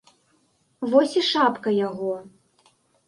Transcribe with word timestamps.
Вось 0.95 1.13
і 1.21 1.23
шапка 1.31 1.69
яго. 1.87 2.11